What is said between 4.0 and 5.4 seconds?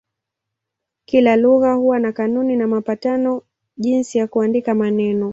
ya kuandika maneno.